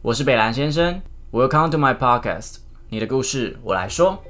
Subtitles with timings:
[0.00, 1.02] 我是北兰先生
[1.32, 4.22] ，Welcome to my podcast，你的故事我来说。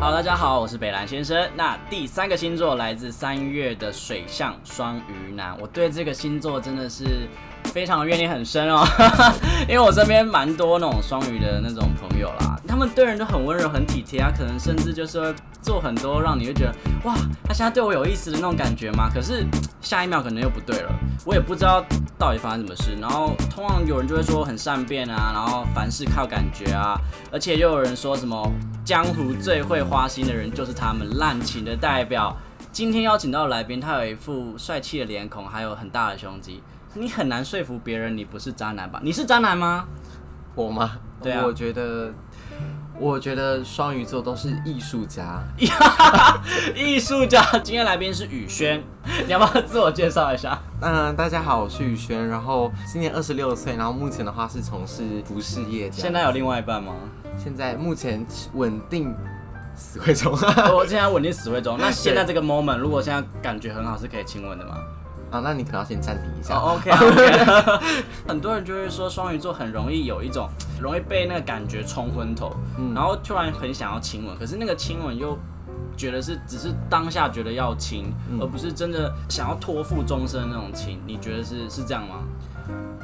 [0.00, 1.48] Hello，大家好，我是北兰先生。
[1.54, 7.28] 那第三个星座来自三月的水象双鱼男，我对这个星座真的是
[7.66, 8.84] 非常怨念很深哦，
[9.70, 16.74] 因为我身边蛮多那种双鱼的那种朋友啦，们对人都很温柔、很体贴啊，可能甚至就是会做很多让你会觉得
[17.04, 19.10] 哇，他现在对我有意思的那种感觉嘛。
[19.12, 19.44] 可是
[19.82, 20.90] 下一秒可能又不对了，
[21.26, 21.84] 我也不知道
[22.18, 22.96] 到底发生什么事。
[22.98, 26.98] 然后通常有人就会说很善变啊，然后凡事靠感觉啊，
[27.30, 28.50] 而且又有人说什么
[28.82, 32.34] 江湖最会花心的人就是他们，滥情的代表。
[32.72, 36.62] 今天邀请到的来宾，他有一副帅气的脸孔，还有很大的胸肌，
[36.94, 38.98] 你很难说服别人你不是渣男吧？
[39.02, 39.84] 你是渣男吗？
[40.54, 40.92] 我吗？
[41.22, 42.10] 对啊我觉得，
[43.00, 45.42] 我觉得双鱼座都是艺术家。
[46.76, 48.84] 艺术家，今天来宾是宇轩，
[49.24, 50.60] 你要不要自我介绍一下？
[50.82, 55.90] 嗯，大家好，我是宇轩，然后今年二十六岁，然后目前的话是从事服饰业。
[55.90, 56.92] 现在有另外一半吗？
[57.42, 59.14] 现在目前稳定
[59.74, 60.30] 死会中
[60.76, 61.78] 我现在稳定死会中。
[61.80, 64.74] 那现在这个 moment，如果现在感觉很好，是可以亲吻的吗？
[65.30, 66.56] 啊，那你可能要先暂停一下。
[66.56, 67.80] 哦，OK OK。
[68.26, 70.48] 很多人就会说双鱼座很容易有一种
[70.80, 75.38] 容易被那个感觉冲昏头，嗯然后突然很想要亲吻，可是那个亲吻又
[75.96, 81.00] 觉得是只是当下觉得要亲，嗯而不是真的想要托付终身的那种亲。
[81.06, 82.16] 你觉得是是这样吗？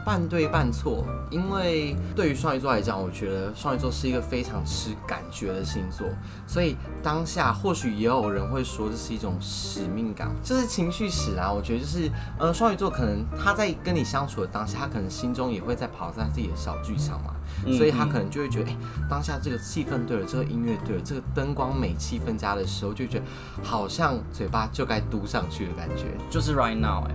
[0.07, 6.07] 半对半错，因为对于双鱼座来讲，我觉得双鱼座是一个非常吃感觉的星座，
[6.47, 11.53] 所以当下或许也有人会说这是一种使命感，就是情绪使然。
[11.53, 18.77] 我觉得就是，呃，双鱼座可能他在跟你相处的当下，他可能心中也会在跑在自己的小剧场嘛，嗯所以他可能就会觉得，哎、
[19.11, 23.25] 当下这个气氛对了，这个音乐对了，这个灯光美、气氛佳的时候，就觉得
[23.61, 26.05] 好像嘴巴就该嘟上去的感觉。
[26.31, 27.15] 就是 right now 哎、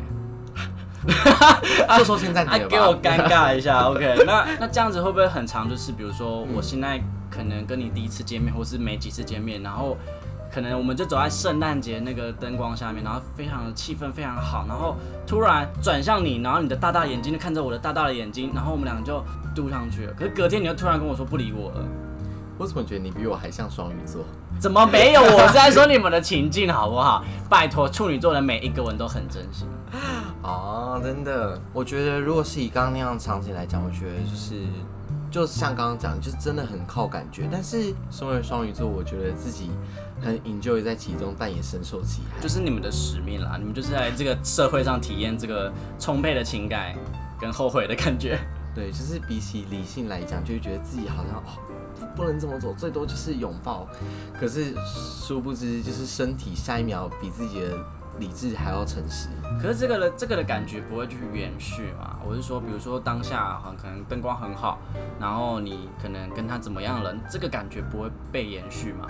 [1.98, 4.24] 就说现在你给我尴尬一下， OK？
[4.26, 5.70] 那那这样子会不会很长？
[5.70, 9.98] 就是比如说，我现在可能跟你第一次见面，或是没几次见面，然后
[10.54, 14.96] 可能我们就走在圣诞节那个灯光下面，然后非常的气氛非常好，然后
[15.26, 19.24] 突然转向你，然后你的大大眼睛就看着我的大大的眼睛，然后我们两个就
[19.56, 20.14] 嘟上去了。
[20.14, 21.84] 可是隔天你又突然跟我说不理我了，
[22.58, 24.24] 我怎么觉得你比我还像双鱼座？
[24.62, 25.22] 怎么没有？
[25.24, 27.26] 我是在说你们的情境好不好？
[27.50, 29.68] 拜托，处女座的每一个人都很真心。
[30.44, 34.62] 哦，真的，我觉得如果是以刚刚那样的场景来讲，我觉得就是，
[35.32, 37.50] 就像刚刚讲，就是真的很靠感觉。
[37.52, 39.72] 但是身为双鱼座，我觉得自己
[40.22, 42.40] 很 enjoy 在其中，但也深受其害。
[42.40, 46.94] 就是你们的使命啦，你们就是在这个社会上体验这个充沛的情感
[47.40, 48.38] 跟后悔的感觉。
[48.76, 51.60] 对，就是比起理性来讲，就会觉得自己好像哦，
[52.16, 53.88] 不能这么做，最多就是拥抱。
[54.40, 57.78] 可是殊不知，就是身体下一秒比自己的
[58.20, 59.30] 理智还要诚实。
[59.62, 62.18] 可是这个的这个的感觉不会去延续嘛？
[62.26, 64.80] 我是说，比如说当下好像，可能灯光很好，
[65.20, 69.08] 然后你可能跟他怎么样了，这个感觉不会被延续嘛？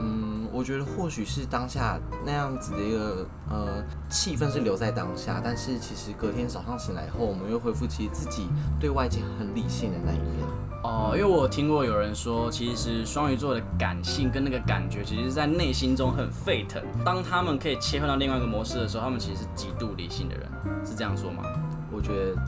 [0.00, 8.48] 嗯，我觉得或许是当下那样子的一个呃气氛是留在当下，但是其实隔天早上醒来后，我们又恢复其实自己
[8.78, 10.46] 对外界很理性的那一面。
[10.84, 16.80] 哦，因为我听过有人说，其实双鱼座的感性跟那个感觉，其实是在内心中很沸腾。
[17.04, 20.48] 当他们可以切换到另外一个模式的时候，他们其实是极度理性的人，
[20.84, 21.42] 是这样说吗？
[21.90, 22.40] 我觉得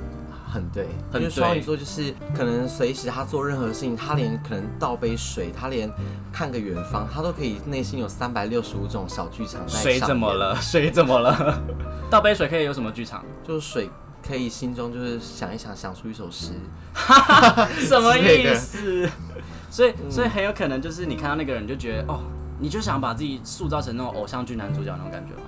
[0.50, 5.90] 很对，很因为双鱼座就是可能随时他做任何事情，他连可能倒杯水，他连
[6.32, 10.00] 看个远方，他都可以内心有三百六十五种小剧场在水？
[10.00, 10.56] 怎么了？
[10.60, 11.62] 水怎么了？
[12.10, 13.24] 倒杯水可以有什么剧场？
[13.46, 13.88] 就是水
[14.26, 16.52] 可以心中就是想一想，想出一首诗。
[17.78, 19.08] 什么意思？
[19.70, 22.20] 所以，所以很有可能就是你看到那个人，就觉得哦，
[22.58, 25.42] 你就想把自己塑造成那种偶像剧男主角那种感觉吗？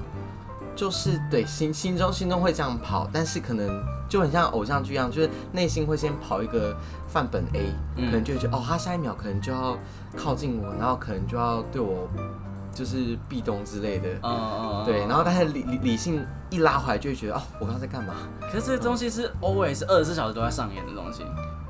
[0.75, 3.69] 就是对心心中心中会这样跑，但是可能
[4.09, 6.75] 就很像偶像剧一样，就是内心会先跑一个
[7.07, 9.79] 范本 A，、嗯可能就会觉得哦，他下一秒可能就要
[10.17, 12.09] 靠近我，然后可能就要对我
[12.73, 14.09] 就是壁咚之类的。
[14.87, 18.15] 对，然后但是理理理性一拉回来，就会觉得哦，我刚刚在干嘛？
[18.41, 21.23] 可是这个东西是 always 二十四小时都在上演的东西，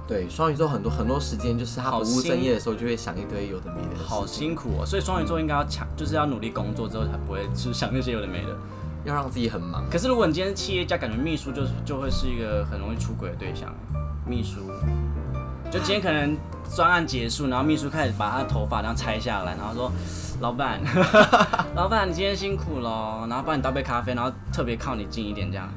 [0.07, 4.87] 对，双鱼座很多很多时间就是他不好务正业的时候，就会想一堆有的没的好辛苦哦。
[4.87, 8.57] 所以双鱼座应该要强，就是要努力工作之后才不会去想那些有的没的。
[9.05, 9.85] 要让自己很忙。
[9.91, 13.73] 可是如果你今天是企业家，感觉秘书就是就会是一个很容易出轨的对象。
[14.25, 14.61] 秘书，
[15.71, 16.37] 就今天可能
[16.75, 19.93] 专案结束，然后秘书开始把他的头发这样拆下来，然后说
[20.41, 20.81] ：“老板，
[21.75, 25.69] 老板，你今天辛苦了。”然后帮你倒杯咖啡，然后特别靠你近一点这样。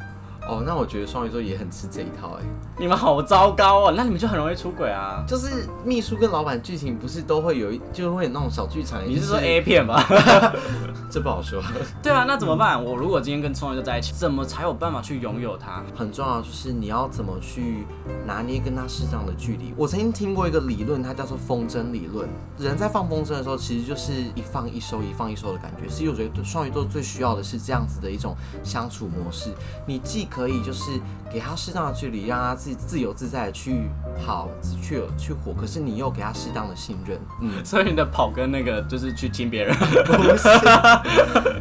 [0.48, 2.46] 哦，那我觉得双鱼座也很吃这一套哎，
[2.78, 5.24] 你们好糟糕哦，那你们就很容易出轨啊。
[5.28, 10.06] 就是秘书跟老板剧情不是都会有一就会有那种小剧场，你是说 A 片吧？
[11.16, 11.64] 这不好说。
[12.04, 12.84] 对啊，那怎么办？
[12.84, 15.82] 我如果今天跟双鱼座在一起，怎么才有办法去拥有它？
[15.96, 17.88] 很重要就是你要怎么去
[18.28, 19.74] 拿捏跟他适当的距离。
[19.78, 22.28] 我曾经听过一个理论，它叫做风筝理论。
[22.58, 25.88] 人在放风筝的时候，其实就是一放一收，一放一收的感觉。
[25.88, 29.52] 所以我觉得双鱼座最需要的是这样子的一种相处模式。
[29.88, 31.00] 你既可以就是
[31.32, 33.90] 给他适当的距离，让他自己自由自在的去
[34.26, 34.50] 跑、
[34.84, 37.18] 去去火，可是你又给他适当的信任。
[37.42, 39.74] 嗯， 所以你的跑跟那个就是去亲别人，
[40.06, 40.50] 不是，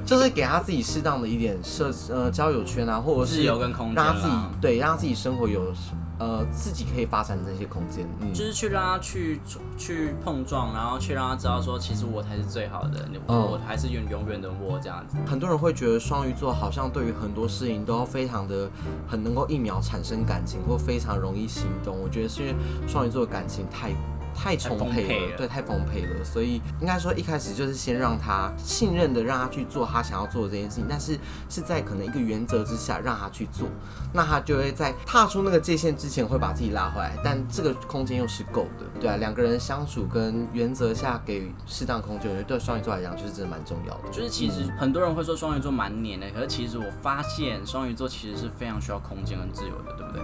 [0.05, 5.73] 就是给他自己适当的一点社呃交友圈啊，或者是自由跟空间，让他自己对让他自己生活有
[6.19, 8.07] 呃自己可以发展的这些空间。
[8.21, 9.41] 嗯，就是去让他去
[9.77, 15.17] 去碰撞，然后去让他知道说，其实我才是最好的，你嗯我还是永永远的我这样子。
[15.27, 18.71] 很多人会觉得双鱼座好像对于很多事情都非常的
[19.09, 21.97] 很能够一秒产生感情，或非常容易心动。
[22.01, 22.55] 我觉得是因为
[22.87, 23.91] 双鱼座的感情太。
[24.35, 33.69] 太充沛了，对，太丰沛了，所以应该说一开始就是先让他信任的让他去做他想要做的这件事情，但是是在可能一个原则之下让他去做，
[34.13, 44.11] 那他就会在踏出那个界限之前会把自己拉回来，但这个空间又是够的，对啊，两个人相处跟原则下给予适当空间，我觉得对双鱼座来讲就是真的蛮重要的。
[44.11, 50.23] 就是其实很多人会说双鱼座蛮黏的，可是其实我发现双鱼座其实是非常需要空间跟自由的，对不对？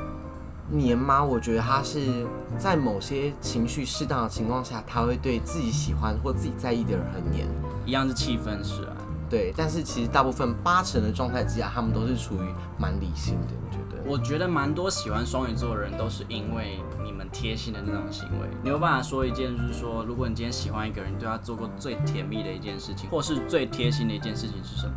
[0.71, 1.23] 黏吗？
[1.23, 2.27] 我觉得他是
[2.59, 7.47] 在某些情绪适当的情况下，他会对自己喜欢或自己在意的人很黏。
[7.85, 8.97] 一样是气氛使然。
[9.29, 13.55] 对，但是其实大部分八成的状态之下，他们都是处于蛮理性的。
[13.63, 18.49] 我觉得，我觉得蛮多喜欢双鱼座的人都是因为你们贴心的那种行为。
[18.65, 24.95] 你有办法说一件，就是说，如果你今天喜欢一个人，你对他做过最甜蜜的一件事情，或是最贴心的一件事情是什么？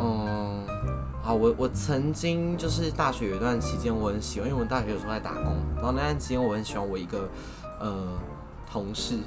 [0.00, 0.66] 嗯，
[1.24, 7.28] 好，我我曾经就是大学有一段期间，我很喜欢，因为我大学有时候在打工，然后那段期间我很喜欢我一个
[7.78, 8.08] 呃
[8.68, 9.18] 同事，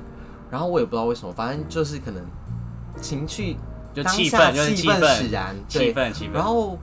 [0.51, 2.21] 然后我也不知道为什么，反正就是可能
[3.01, 3.55] 情绪
[3.93, 6.33] 就当下气氛，就是气氛，使然，气对，氛，气氛。
[6.33, 6.77] 然后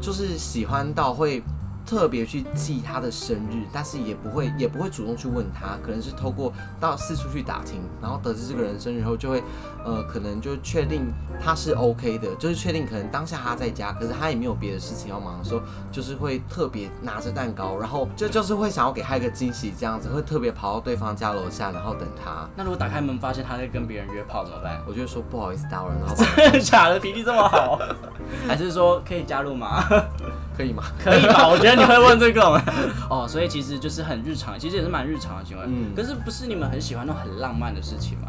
[0.00, 1.42] 就是喜欢到会
[1.86, 9.42] 特别去记他的生日，但是也不会也不会主动去问他，可能是透过到四处去打听，然后得知这个人生日后，就会
[9.84, 11.06] 呃可能就确定
[11.42, 15.60] 他是 OK 的，就是确定可能当下他在家，可是他也没有别的事情要忙的时候，
[15.92, 22.48] 就是会特别拿着蛋糕，然后就就是会想要给他一个惊喜，这样子会特别跑到对方家楼下，然后等他。
[22.56, 24.80] 那如果打开门发现他在跟别人约炮怎么办？
[24.86, 26.98] 我就会说不好意思打扰了，然后真的假的？
[26.98, 27.78] 脾气这么好？
[28.48, 29.84] 还是说可以加入吗？
[30.56, 30.84] 可以吗？
[31.02, 31.48] 可以吧？
[31.48, 32.62] 我觉得你会问这个吗
[33.10, 35.64] 哦，所以其实就是很日常，其实也是蛮日常的行为。
[35.66, 38.28] 嗯可是不是你们很喜欢那种很浪漫的事情吗？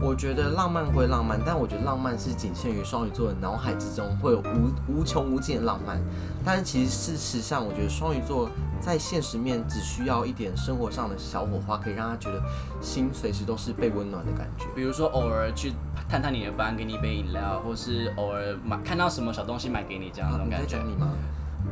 [0.00, 4.70] 我觉得浪漫归浪漫，但我觉得浪漫是仅限于双鱼座的脑海之中，会有无
[5.00, 6.00] 无穷无尽的浪漫。
[6.44, 8.48] 但是其实事实上，我觉得双鱼座
[8.80, 12.40] 在现实面只需要一点生活上的小火花，可以让他觉得
[12.80, 14.66] 心随时都是被温暖的感觉。
[14.72, 15.72] 比如说偶尔去
[16.08, 20.88] 探探你的班，给你一杯饮料，或是偶尔买看到什么小东西买给你这样那种你在感觉讲。
[20.88, 21.08] 你吗？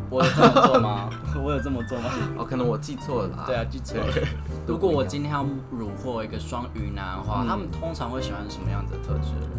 [0.08, 1.10] 我有这么做吗？
[1.42, 2.10] 我有这么做吗？
[2.38, 3.44] 哦，可能我记错了吧。
[3.46, 4.06] 对啊，记错了。
[4.66, 9.50] 如果我今天要虏获一个双鱼男的话，他们通常会喜欢什么样子的特质的人？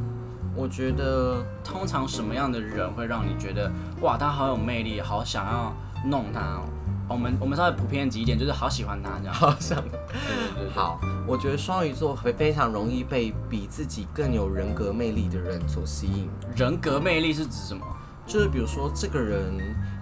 [0.56, 3.72] 我觉得通常什么样的人会让你觉得
[4.02, 5.74] 哇，他好有魅力，好想要
[6.06, 6.64] 弄他哦？
[7.10, 9.34] 我们我们稍微普遍级一点，就是好喜欢他这样。
[9.34, 10.70] 好想对对对对。
[10.74, 16.28] 好，我觉得双鱼座会非常容易被比自己更有人格魅力的人所吸引。
[16.56, 17.86] 人格魅力是指什么？
[18.26, 19.40] 就是比如说这个人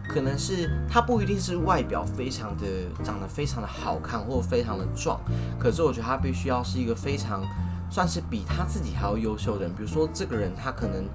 [0.07, 2.66] 可能是他不一定是外表非常的
[3.04, 5.19] 长得非常的好看或非常的壮，
[5.59, 7.44] 可是我觉得他必须要是一个非常
[7.90, 9.76] 算是比他自己还要优秀的人。
[9.76, 11.06] 比如说这个人他可能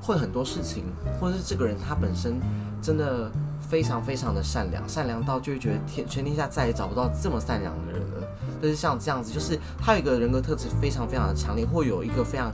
[0.00, 0.84] 会很多事情，
[1.20, 2.40] 或者是这个人他本身
[2.80, 8.26] 真的非常非常的善良，善良到就会觉得天全天下再也找不到这么善良的人了。
[8.62, 12.50] 就是像这样子，就是他有一个人格特质非常非常的强烈，或有一个非常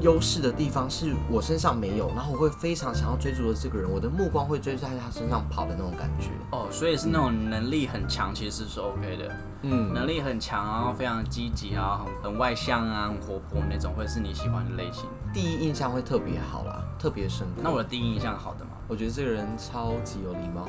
[0.00, 6.28] 优势的地方是我身上没有，然后我会非常想要追逐的这个人，我的目光会追在他身上跑的那种感觉。
[6.52, 9.34] 哦，所以是那种能力很强，其实是 OK 的。
[9.62, 15.04] 嗯，能力很强，然后非常积极啊，很很外向啊，很活泼那种，会是你喜欢的类型。
[15.32, 17.62] 第一印象会特别好啦，特别深刻。
[17.62, 18.70] 那我的第一印象好的吗？
[18.86, 20.68] 我觉得这个人超级有礼貌。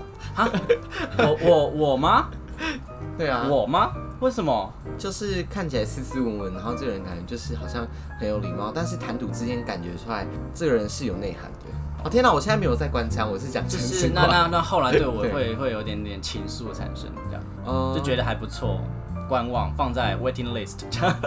[1.18, 2.30] 我我我吗？
[3.18, 3.92] 对啊，我吗？
[4.20, 4.72] 为什么？
[4.98, 7.86] 就是看起来斯斯文文，然后这个人感觉就是好像
[8.20, 11.60] 很有礼貌，但是谈吐之间感觉出来这个人是有内涵的。
[12.04, 13.78] 哦天哪，我现在没有在官腔，我是讲就。
[13.78, 18.80] 是那那那后来对我 对会会有点点情愫产生，这样嗯就觉得还不错，
[19.28, 20.84] 观望放在 waiting list。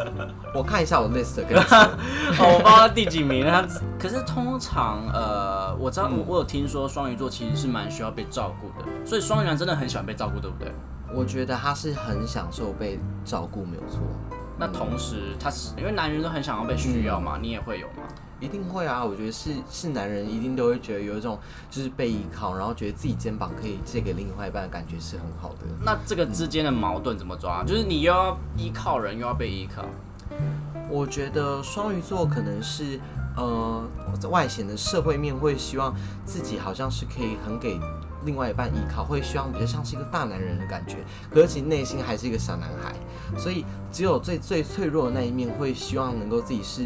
[0.55, 1.79] 我看一下我 list 跟你说。
[2.39, 3.65] 哦，我不知道他第几名，他
[3.99, 10.73] 可是通常呃，我知道我我有听说双鱼座其实是蛮需要被照顾的，所以双鱼男真的很喜欢被照顾，对不对？
[11.15, 14.01] 我觉得他是很享受被照顾，没有错。
[14.59, 18.03] 那同时他是因为男人都很想要被需要嘛，你也会有吗？
[18.39, 19.05] 一定会啊！
[19.05, 21.39] 我觉得是是男人一定都会觉得有一种
[21.71, 25.67] 就是被依靠，然后觉得自己肩膀可以借给另外一半的感觉是很好的。
[25.85, 27.63] 那这个之间的矛盾怎么抓？
[27.65, 29.85] 就是你又要依靠人，又要被依靠。
[30.89, 32.99] 我觉得双鱼座可能是
[33.37, 33.83] 呃
[34.31, 37.79] 外显的社会面会希望自己好像是可以很给
[38.25, 40.97] 另外一半依靠，会希望比较像是一个大男人的感觉，
[41.31, 42.95] 可是其实内心还是一个小男孩，
[43.39, 46.85] 所以只有最最脆弱的那一面会希望能够自己是。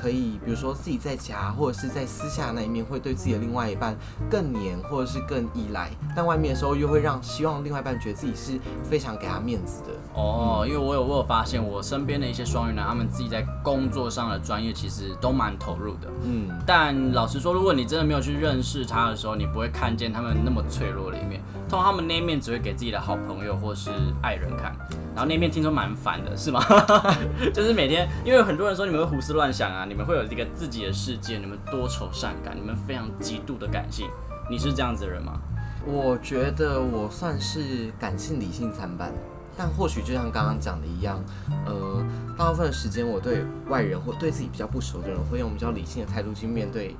[0.00, 3.94] 可以，比如说自己在家或者是在私下那一面，会对自己的另外一半
[4.30, 9.88] 更黏或者是更依赖，但外面的时候又会让希望另外一半觉得自己是非常给他面子的。
[10.14, 16.08] 哦，因为我有我有发现，我身边的一些双鱼男，他们自己在工作上的专业其实都蛮投入的。
[16.24, 21.40] 嗯，但老实说，如果你真的没有去认识他的时候，你不会看见他们那么脆弱的一面。
[21.70, 24.74] 通常他们那一面只会给自己的好朋友或是爱人看，
[25.14, 26.60] 然后那面听说蛮烦的，是吗？
[27.54, 29.84] 就是每天，因为很多人说你们会胡思乱想啊。
[29.88, 34.08] 你们会有一个自己的世界，你们多愁善感，你们非常极度的感性，
[34.50, 35.40] 你是这样子的人吗？
[35.86, 39.12] 我觉得我算是感性理性参半，
[39.56, 41.22] 但或许就像刚刚讲的一样，
[41.66, 42.04] 呃，
[42.36, 46.96] 大部分的时间我对外人或对自己比较不熟的人，会用比较理性的态度去面对。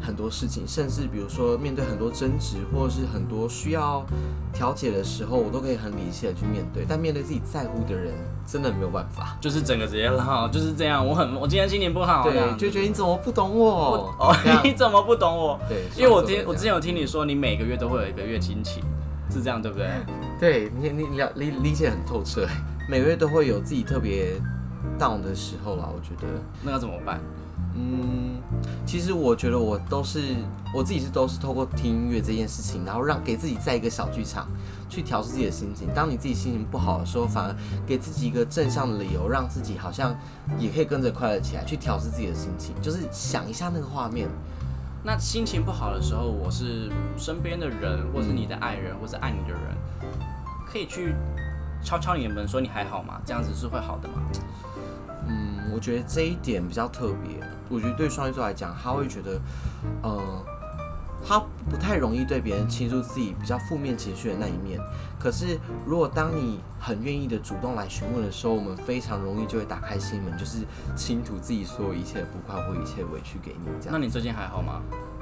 [0.00, 4.04] 很多事情，甚至比如说面对很多争执，或者是很多需要
[4.52, 6.84] 调解的时候，我都可以很理性的去面对。
[6.88, 8.14] 但面对自己在乎的人，
[8.46, 11.06] 真的没有办法，就是整个直接唠，就是这样。
[11.06, 14.14] 我很，我今天心情不好，对，就觉得你怎么不懂我？
[14.18, 15.58] 哦，你怎么不懂我？
[15.68, 18.80] 对，因为我听我之前有听你说，你每个月都会有一个月经期，
[19.30, 19.90] 是这样对不对？
[20.40, 22.46] 对你，你了理理解很透彻，
[22.88, 24.40] 每个月都会有自己特别
[24.98, 25.88] down 的时候啦。
[25.92, 26.26] 我觉得
[26.62, 27.20] 那要怎么办？
[27.80, 28.42] 嗯，
[28.84, 30.34] 其实我觉得我都是
[30.74, 34.48] 我自己是都是透过听音乐这件事情，然后让给自己在一个小剧场
[34.88, 35.86] 去调试自己的心情。
[35.94, 37.54] 当你自己心情不好的时候，反而
[37.86, 40.12] 给自己一个正向的理由，让自己好像
[40.58, 42.74] 也可以跟着快乐起来，去调试自己的心情。
[42.82, 44.28] 就是想一下那个画面。
[45.04, 49.60] 那心情不好的时候，我是身边的人，或是你的爱人，或是爱你的人，
[50.66, 51.14] 可以去
[51.82, 53.20] 敲敲你的门，说你还好吗？
[53.24, 54.14] 这样子是会好的吗？
[55.28, 57.46] 嗯，我觉得这一点比较特别。
[57.68, 59.38] 我觉得对双鱼座来讲，他会觉得，
[60.02, 60.42] 呃，
[61.26, 64.80] 他不太容易对别人倾诉自己比较负面情绪的那一面。
[65.18, 70.58] 可是，如果当你很愿意的主动来询问的时候，我们非常容易就会打开心门，就是
[70.96, 73.66] 倾吐自己所有一切不快或一切委屈给你。
[73.78, 74.80] 这样，那你最近还好吗？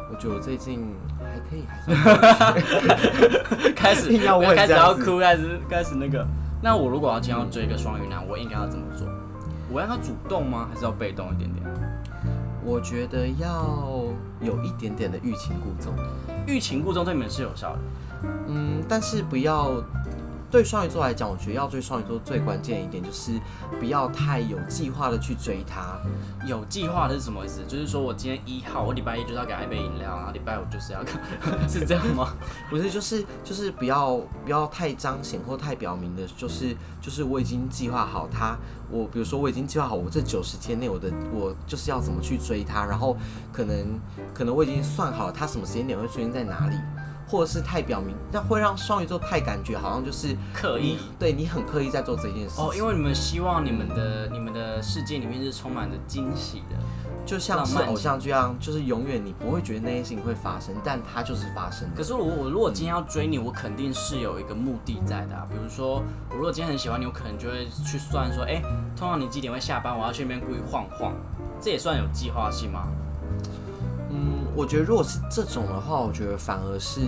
[0.09, 0.87] 我觉得我最近
[1.19, 6.25] 还可以，还是 开始要开始要哭，开始开始那个。
[6.63, 9.09] 那我如果要今天要追一个双鱼男，我应该要怎么做？
[9.71, 10.69] 我要他主动吗？
[10.73, 11.65] 还是要被动一点点？
[12.65, 14.05] 我觉得要
[14.41, 15.95] 有一点点的欲擒故纵，
[16.47, 17.79] 欲擒故纵对你们是有效的。
[18.49, 19.83] 嗯，但是不要。
[20.51, 23.33] 对双鱼座来讲，我觉得要追双鱼座最关键一点就是
[23.79, 25.99] 不要太有计划的去追他。
[26.47, 27.63] 有计划的是什么意思？
[27.67, 31.05] 就是说我今天一号，我礼拜一就是要给他一杯饮料，然后礼拜五就是要，
[31.69, 32.33] 是这样吗？
[32.71, 38.57] 不是，就是就是不要不要太彰显或太表明的，就是就是我已经计划好他，
[38.89, 43.17] 我比如说我已经计划好我这九十天内我的我就是要怎么去追他，然后
[43.53, 43.99] 可能
[44.33, 46.77] 可能我已经算好他什么时间点会出现在哪里。
[47.29, 52.61] 或者是太表明，那会让双鱼座太感觉好像就是刻意，对你很刻意在做这件事。
[52.61, 56.77] 哦，因为你们希望你们的你们的世界里面是充满着惊喜的，
[57.25, 61.89] 就像是偶像剧一样，就是永远你不会觉得那些事情会发生，但它就是发生。
[61.97, 65.35] 可是我我如果今天要追你，我肯定是有一个目的在的。
[65.35, 68.63] 啊比如说，我如果今天很喜欢你，我可能就会去算说，哎，
[68.97, 69.97] 通常你几点会下班？
[69.99, 71.13] 我要去那边故意晃晃，
[71.61, 72.87] 这也算有计划性吗？
[74.57, 77.01] 我觉得如果是这种的话，我觉得反而是，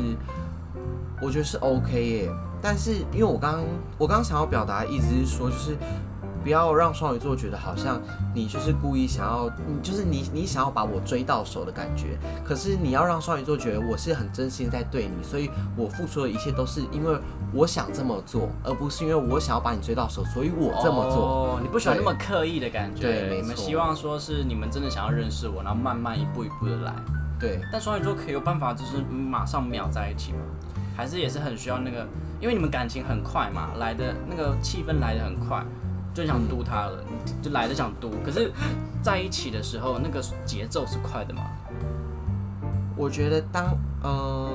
[1.22, 2.30] 我觉得是 OK 耶。
[2.60, 3.60] 但是因为我刚
[3.96, 5.76] 我刚刚想要表达的意思是说，就是。
[6.40, 8.00] 不要让双鱼座觉得好像
[8.32, 12.16] 你就是故意想要，你就是你你想要把我追到手的感觉。
[12.44, 17.18] 可是你要让双鱼座觉得我是很真心在对你，所以我付出的一切都是因为
[17.52, 21.26] 我想这么做，而不是因为我想要把你追到手，所以我这么做。
[21.26, 23.02] 哦，你不喜欢那么刻意的感觉。
[23.02, 26.94] 对，你们希望说是你们真的想要认识我，然后慢慢一步一步的来。
[27.38, 27.60] 对。
[27.72, 30.38] 但双鱼座可以有办法就是马上秒在一起吗？
[30.96, 32.06] 还是也是很需要那个，
[32.40, 35.64] 因为你们感情很快嘛，来的那个气氛来的很快。
[36.14, 36.98] 就想嘟他了，
[37.40, 38.50] 就来的想嘟，可是
[39.00, 41.42] 在一起的时候，那个节奏是快的吗？
[42.96, 43.66] 我觉得当
[44.02, 44.50] 呃，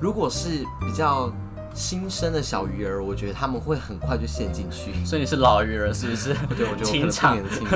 [0.00, 1.30] 如果是比较
[1.74, 4.94] 新生的小鱼儿，我觉得他们会很快就陷进去。
[5.04, 6.32] 所以你是老鱼儿是不是？
[6.56, 7.68] 对，我觉得我可能不 年轻。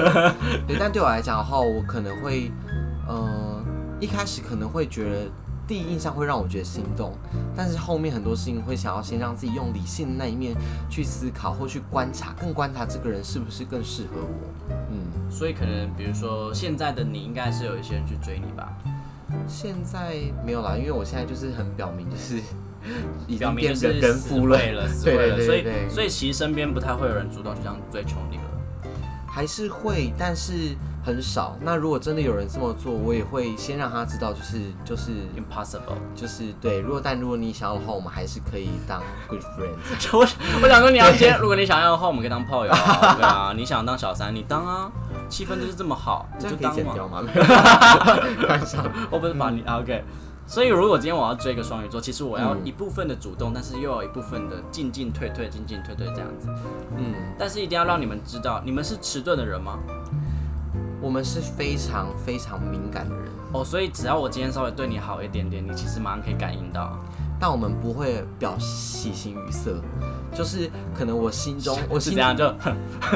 [0.66, 2.50] 对，但对我来讲的话，我可能会
[3.06, 3.39] 呃，
[4.00, 5.30] 一开始可能会觉得
[5.68, 7.12] 第一印象会让我觉得心动，
[7.54, 10.54] 但是后面很多事情会想要先让自己用理性的那一面
[10.88, 14.74] 去思考或去观察，更观察这个人是不是更适合我。
[14.90, 18.76] 嗯，所以可能比如说现在的你，应该是有一些人去追你吧？
[19.46, 22.40] 现在没有啦，因为我现在就是很表明就是
[23.28, 24.88] 已经变成人夫了，对了，
[25.36, 28.42] 对所以所以其实身边不太会有人主动去这样追求你了。
[29.28, 30.74] 还是会，但是
[31.10, 31.56] 很少。
[31.60, 35.10] 那如果真的有人这么做，我也会先让他知道，就是就是。
[35.36, 35.96] Impossible。
[36.14, 40.12] 就是对，如果但如果你想要的话，我们还是可以当 good friends。
[40.16, 40.20] 我
[40.62, 43.14] 我想说，你要接，如果你想要的话，我们可以当炮友啊。
[43.18, 44.90] 对啊，你想当小三，你当啊，
[45.28, 46.62] 气氛就是这么好，你就当嘛。
[46.62, 47.22] 样可以剪掉吗？
[47.26, 48.78] 没有，开玩笑。
[49.10, 50.04] 我不是把你、啊 OK。
[50.46, 56.48] 所以如果今天我要追一个双鱼座，其实我要嗯一部分的主动，但是又有一部分的进进退退，进进退退这样子。
[56.96, 59.78] 嗯，但是一定要让你们知道，你们是迟钝的人吗？
[61.00, 66.96] 我们是非常非常敏感的人，哦，所以只要我今天稍微对你好一点点，你其实马上可以感应到。
[67.42, 69.80] 但我们不会表喜形于色，
[70.30, 72.46] 就是可能我心中我心是这样就，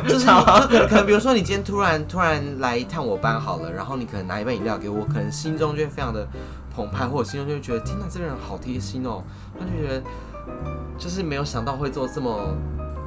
[0.09, 6.27] 就 是就可能可能比如说你今天突然突然来一趟我班好了，然后你可能拿一杯饮料给我，可能心中就会非常的
[6.75, 9.23] 澎湃，或者心中就会觉得天哪，这个人好贴心哦，
[9.61, 10.03] 他就觉得
[10.97, 12.57] 就是没有想到会做这么。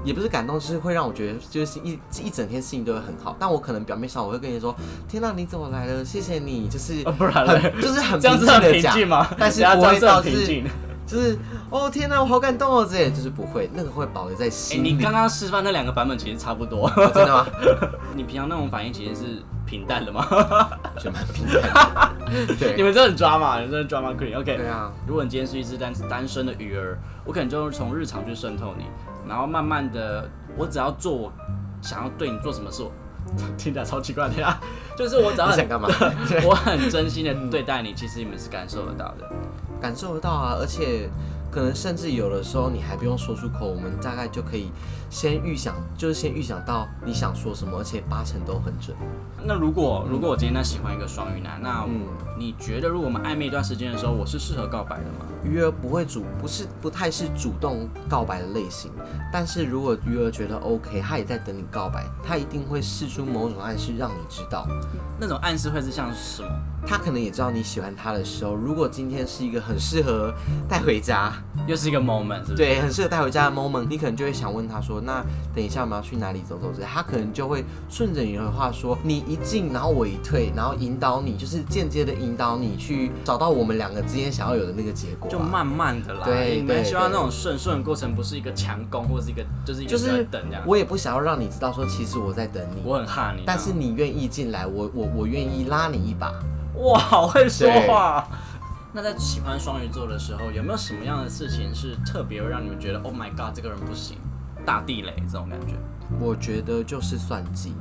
[0.07, 3.35] 也不是感动，就是会让我觉得，就是一一整天心情都会很好。
[3.37, 4.73] 但我可能表面上我会跟你说
[5.07, 6.03] ：“天哪，你怎么来了？
[6.05, 9.27] 谢谢你。”就是哦不然嘞就是很平静的讲，平静吗？
[9.37, 10.63] 但是不会这样是很到就是。
[11.07, 14.91] 就是哦天哪，我好感动哦之类，就是不会，那个会保留在哎、心里。
[14.91, 16.85] 你刚刚示范那两个版本其实差不多。
[16.87, 17.47] 哦真的吗？
[18.13, 20.27] 你平常那种反应其实是平淡的吗？
[20.29, 22.55] 我 觉得蛮平淡的。
[22.59, 23.55] 对，你们真的很抓嘛？
[23.59, 24.37] 你们真的抓嘛 queen。
[24.37, 28.83] OK，对啊，如果你今天是一只单单身的鱼儿，我可能就从日常去渗透你，
[29.27, 31.33] 然后慢慢的，我只要做我
[31.81, 32.83] 想要对你做什么事，
[33.57, 34.59] 听起来超奇怪的呀，
[34.97, 35.87] 就是我只要很想干嘛？
[36.47, 39.29] 我很真心的对待你，其实你们是感受得到的。
[39.79, 41.07] 感受得到啊，而且
[41.51, 44.71] 可能甚至有的时候你还不用说出口，我们大概就可以
[45.09, 48.97] 先预想，就是先预想到你想说什么，而且八成都很准。
[49.45, 52.07] 那如果如果我今天在喜欢一个双鱼男，那嗯
[52.39, 55.25] 你觉得如果我们暧昧一段时间的时候，我是适合告白的吗？
[55.43, 58.91] 鱼儿不会主，不是不太是主动告白的类型，
[59.31, 64.67] 但是如果鱼儿觉得 OK，他也在等你告白，他一定会试出某种暗示让你知道。
[65.19, 66.49] 那种暗示会是像什么？
[66.85, 70.33] 他可能也知道你喜欢他的时候，如果今天是一个很适合
[70.69, 71.33] 带回家，
[71.67, 72.55] 又是一个 moment，是不是？
[72.55, 86.23] 对，很适合带回家的 moment，你可能就会想问他说，那等一下我们要去哪里走走之类，他可能就会顺着你的话说，你一进，然后我一退，然后引导你，就是间接的引导你去找到我们两个之间想要有的那个结果、啊，就慢慢的啦。
[86.25, 90.63] 对希望那种顺顺的过程，不是一个强攻，或者是一个就是一个就是在等这样。
[90.65, 96.33] 我也不想要让你知道说，其实我在等你，我很怕你，但是你愿意进来，我我我愿意拉你一把。
[96.75, 98.27] 哇，好会说话。
[98.93, 104.17] 那在喜欢双鱼座的时候，有没有什么样的事情是特别会让你们觉得 Oh my God，这个人不行，
[104.65, 105.73] 大地雷这种感觉？
[106.19, 107.73] 我觉得就是算计，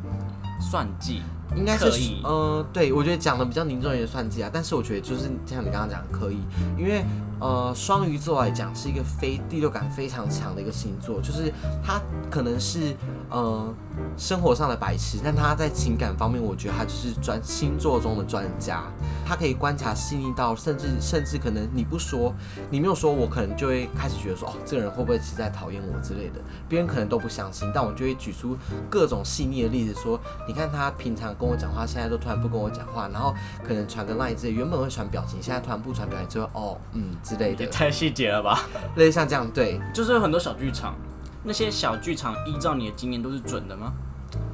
[0.61, 1.23] 算计，
[1.55, 2.21] 应该是刻意。
[2.25, 6.39] 呃，对我觉得讲的比较凝重一点算计啊，但是我觉得就是像你刚刚讲的刻意，
[6.77, 7.05] 因为
[7.39, 11.53] 呃双鱼座来讲是一个非第六感非常强的一个星座，就是
[11.85, 12.97] 他可能是
[13.31, 13.73] 呃
[14.17, 18.85] 生活上的白痴，但他在情感方面，我觉得他就是专星座中的专家，
[19.27, 22.35] 他可以观察细腻到，甚至甚至可能你不说，
[22.71, 28.57] 你没有说，我可能就会开始觉得说，哦，这个人会不会其实在讨厌我之类的，别人可能都不相信，但我就会举出
[28.89, 38.61] 各种细腻的例子说，你看他平常跟我讲话，现在都突然不跟我讲话，然后可能传个 line 之类，原本会传表情，现在突然不传表情，就会哦，嗯之类的，也太细节了吧？
[38.97, 40.95] 类似像这样，对，就是有很多小剧场，
[41.43, 43.93] 那些小剧场依照你的经验都是准的吗？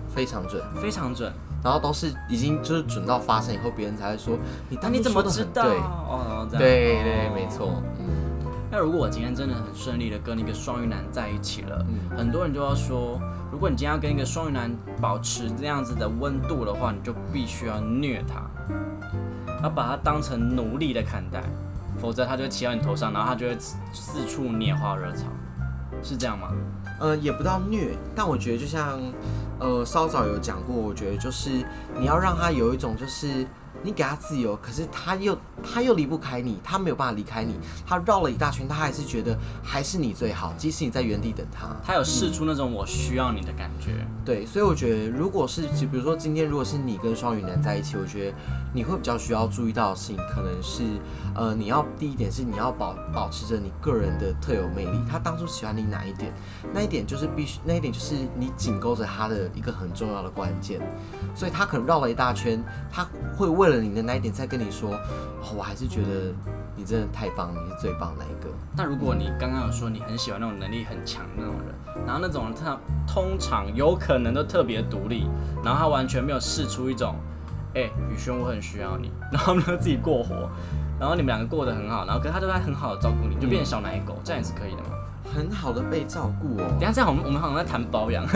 [0.08, 1.32] 非常准，非常准。
[1.64, 4.36] 然后都是已经就是准到发生以后，别人才会说
[4.68, 5.62] 你当你怎么知道？
[5.64, 8.06] 哦，这样对对，哦没错，嗯
[8.68, 13.20] 那如果我今天真的很顺利的跟一个双鱼男在一起了，嗯很多人就要说，
[13.52, 18.42] 如果你今天要跟一个双鱼男保持这样子的温度的话，你就必须要虐他，
[19.62, 21.44] 要把他当成奴隶的看待，
[22.00, 23.54] 否则他就会骑到你头上，然后他就会
[23.92, 25.26] 四处拈花惹草，
[26.02, 26.48] 是这样吗？
[26.98, 28.98] 呃，也不到虐，但我觉得就像
[29.60, 31.50] 呃稍早有讲过，我觉得就是
[31.98, 33.46] 你要让他有一种就是
[33.82, 41.68] 你给他自由，可是他又他又离不开你，他没有办法离开你，他绕了一大圈，他还是觉得还是你最好，即使你在原地等他。
[41.84, 48.36] 他有试出那种我需要你的感觉，对，所以我觉得，如果是就比如说今天如果是你跟双鱼男在一起，我觉得
[48.72, 50.82] 你会比较需要注意到的事情，可能是
[51.34, 54.98] 呃，你要第一点是你要保保持着你个人的特有魅力。
[55.10, 56.32] 他当初喜欢你哪一点，
[56.72, 60.80] 那一点就是必须，那一点就是你紧勾着他的一个很重要的关键。
[61.34, 63.06] 所以他可能绕了一大圈，他
[63.36, 66.32] 会为了你的那一点再跟你说，哦，我还是觉得
[66.76, 68.50] 你真的太棒，你是最棒那一个。
[68.74, 75.26] 那如果你刚刚有说你很喜欢那种能力很强的那种人，然后那种人他通常有可能都特别独立，
[75.62, 77.16] 然后他完全没有试出一种，
[77.74, 80.48] 哎、宇轩我很需要你，然后呢自己过活，
[81.00, 84.96] 然后你们两个过得很好，然后可是他都在很好的照顾你，就变成小奶狗，这样也是可以的嘛？
[85.34, 86.80] 很好的被照顾哦等。
[86.80, 88.26] 下这样我们我们好像在谈保养，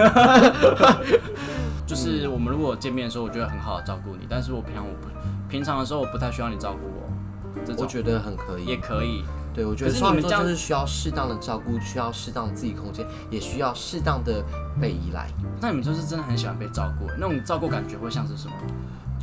[1.87, 5.09] 就是我们如果见面的时候，我觉得很好的照顾你，但是我平常我不
[5.49, 9.23] 平常的时候我不太需要你照顾我，我觉得很可以也，可以。
[9.55, 14.45] 对我觉得是你们这样是需要适当的照顾，需要适当的自己空间，也需要适当的
[14.79, 15.29] 被依赖，
[15.63, 18.55] 那你们就是真的很喜欢被照顾，那种照顾感觉会像是什么？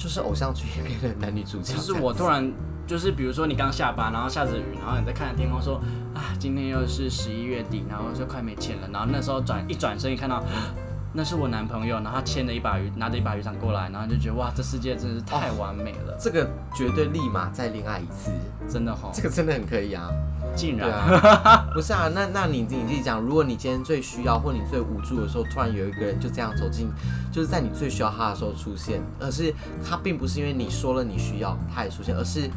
[0.04, 1.74] 就是偶像剧里面的男女主角。
[1.74, 2.52] 就是我突然
[2.86, 5.82] 就是比如说你刚下班，然后下着雨，然后你在看着天空说
[6.14, 10.44] 啊，今天又是十一月底，然后就快没钱了，然后那时候转一转身一看到。
[11.14, 18.32] 那是我男朋友，然后他牵着一把鱼，拿着一把雨伞过来，然后就觉得哇，这世界真是太完美了，这个绝对立马再恋爱一次，
[18.68, 20.10] 真的吼，这个真的很可以啊。
[20.56, 26.88] 竟然、啊，不是啊，那那你你自己讲，如果你今天最需要或你最无助的时候，突然有一个人就这样走进，
[27.32, 29.52] 就是在你最需要他的时候出现，而是
[29.84, 32.48] 他并不是因为你说了你需要他也出现，而是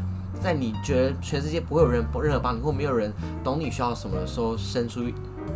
[0.41, 5.03] 在你觉得全世界不会有人任何帮你或没有人懂你需要什么的时候，伸出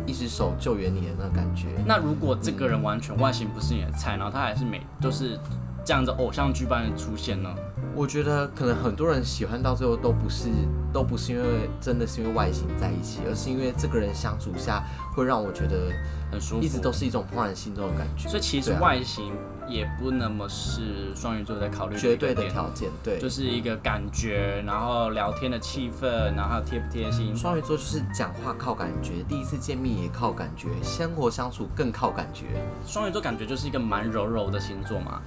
[0.05, 1.67] 一只手救援你的那个感觉。
[1.85, 5.39] 那如果这个人完全外形不是你的菜，然后他还是每都是
[5.85, 7.49] 这样子偶像剧般的出现呢？
[7.93, 10.47] 我觉得可能很多人喜欢到最后都不是
[10.93, 14.81] 都不是因为真的是因为外形在一起，而是因为这个人相处下
[15.13, 15.91] 会让我觉得
[16.31, 18.29] 很舒服，一直都是一种怦然心动的感觉。
[18.29, 19.33] 所以其实外形
[19.67, 27.35] 也不那么是双鱼座在考虑绝对的条件，对，就是一个感觉，然后聊天的气氛，然后还有贴不贴心。
[27.35, 32.45] 双鱼座就是讲话靠感觉，第一次见面也靠感觉，生活相处更靠感觉。
[32.85, 35.21] 双鱼座感觉就是一个蛮柔柔的星座嘛，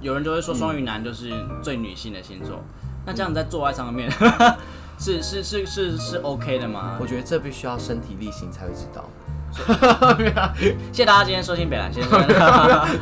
[0.00, 1.30] 有人就会说双鱼男就是
[1.62, 2.60] 最女性的星座。
[3.04, 4.08] 那这样在做爱上面
[4.96, 7.06] 是是是是是 OK 的吗我？
[7.06, 9.04] 觉得这必须要身体力行才会知道。
[10.92, 12.18] 谢谢大家今天收听北兰先生。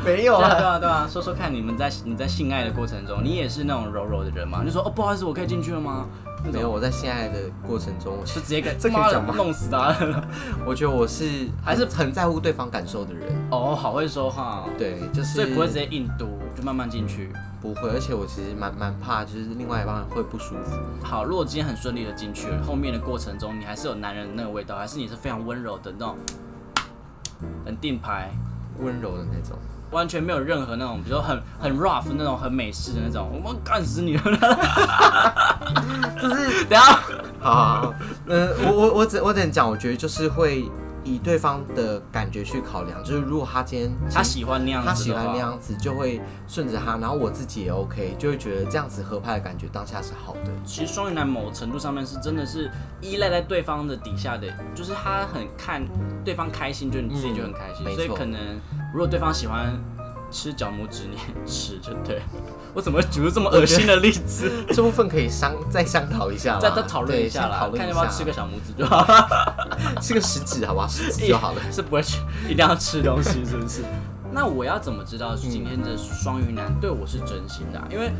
[0.05, 4.63] 没有啊对啊对啊，说说看你们在你在性爱的过程中，你也是那种柔柔的人吗？
[4.65, 6.07] 就说哦不好意思，我可以进去了吗？
[6.43, 9.95] 没有，我在性爱的过程中，我是直接给 这妈弄死他。
[10.65, 13.29] 我觉得我是还是很在乎对方感受的人。
[13.51, 17.33] 哦，好会说话哦，对，就是所以不会直接硬读，就慢慢进去。
[17.63, 20.77] 不会，而且我其实蛮蛮怕，就是另外一半会不舒服。
[21.03, 26.17] 好，如果今天很顺利的进去了，后面的过程中你还是有男人的那个味道，还是你是非常温柔的那种，
[27.67, 28.31] 很定牌，
[28.79, 29.59] 温柔的那种，
[29.91, 34.23] 完全没有任何那种，比如说很很 rough 那种很美式的那种，我们干死你了。
[36.21, 36.99] 就是等下，
[37.41, 37.95] 好好好，
[38.27, 40.65] 呃，我我我只我只能讲，我觉得就是会
[41.05, 50.51] 以对方的感觉去考量，就是如果他今天他喜欢那样子，他喜欢那样子，就会顺着他，然后我自己也 OK，就会觉得这样子合拍的感觉当下是好的。
[50.65, 55.83] 其实双鱼男某程度上面是真的是依赖在对方的底下的，就是他很看
[56.25, 58.39] 对方开心，就你自己就很开心，嗯所以可能
[58.93, 59.79] 如果对方喜欢
[60.31, 62.23] 吃脚拇指，你吃就对。
[62.73, 64.51] 我怎么会举出这么恶心的例子？
[64.73, 69.05] 这部分可以商再商讨一下，再再讨论一下啦看要不要下吃个小拇指就好。
[70.01, 70.87] 吃个食指好不好？
[70.87, 71.61] 食指就好了。
[71.73, 73.83] 是不会去一定要吃东西，是不是？
[74.33, 78.13] 那我要怎么知道今天的双鱼男对我是真心的啊、因为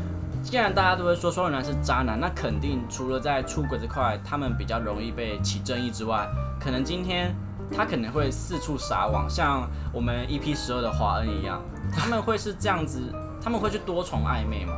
[0.43, 6.27] 既然大家都会说双鱼男是渣男，那肯定除了在出轨这块他们比较容易被起争议之外，
[6.59, 7.33] 可能今天
[7.75, 13.01] 他可能会四处撒网，像我们 EP 十二的华恩一样，他们会是这样子，
[13.43, 14.73] 他们会去多重暧昧吗？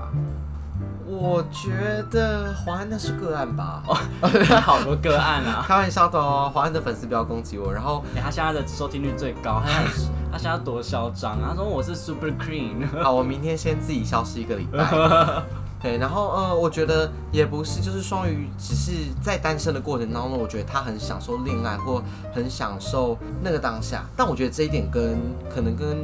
[1.06, 3.96] 我觉得华安那是个案吧，哦
[4.64, 5.64] 好多个案啊！
[5.68, 7.72] 开玩笑的哦，华安的粉丝不要攻击我。
[7.72, 9.86] 然后欸他现在的收听率最高，他很
[10.32, 11.50] 他现在多嚣张啊！
[11.50, 15.44] 他说我是 Super Queen，好，我明天先自己消失一个礼拜。
[15.84, 22.02] 对，然后呃，我觉得也不是，就是双鱼只是在单身的过程当中，我觉得他很享受恋爱或
[22.34, 24.06] 很享受那个当下。
[24.16, 25.20] 但我觉得这一点跟
[25.54, 25.98] 可能跟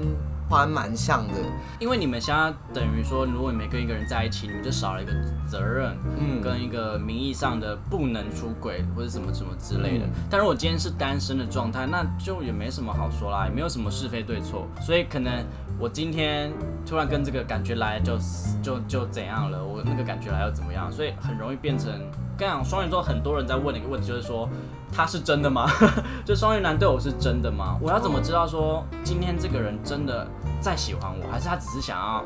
[0.49, 1.35] 花安蛮像的，
[1.79, 5.13] 因为你们现在等于说，如果你没跟一个人在一起，你们就少了一个
[5.47, 10.05] 责任，嗯跟一个名义上的不能出轨或者什么什么之类的。
[10.05, 15.31] 嗯但如果今天是单身的状态，那就也没什么好说啦，也没有什么是非对错，所以可能
[15.79, 16.51] 我今天
[16.85, 18.17] 突然跟这个感觉来就
[18.61, 21.89] 就就怎样了，我那个感觉来又怎么样，所以很容易变成。
[22.37, 24.47] 跟你讲，双鱼座很多人在问的一个问题就是说，
[24.93, 25.69] 他是真的吗？
[26.25, 27.77] 就双鱼男对我是真的吗？
[27.81, 30.25] 我要怎么知道说今天这个人真的
[30.61, 32.23] 在喜欢我，还是他只是想要，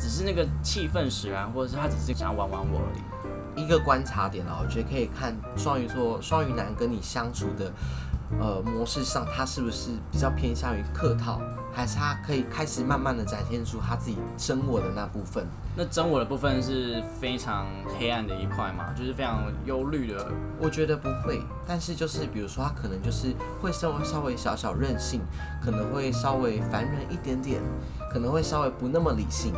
[0.00, 3.64] 只是那个气氛使然，或者是他只是想要玩玩我而已？
[3.64, 7.72] 一个观察点啊，我觉得可以看双鱼座、双鱼男跟你相处的
[8.38, 11.40] 呃模式上，他是不是比较偏向于客套，
[11.76, 15.46] 还是他可以开始慢慢的展现出他自己真我的那部分？
[15.76, 17.66] 那真我的部分是非常
[18.00, 20.26] 黑暗的一块嘛，就是非常忧虑的。
[20.58, 25.20] 我觉得不会，但是就是比如说他可能就是会稍微稍微小小任性，
[25.62, 27.60] 可能会稍微烦人一点点，
[28.10, 29.52] 可能会稍微不那么理性。